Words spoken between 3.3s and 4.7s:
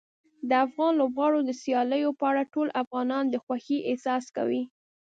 خوښۍ احساس کوي.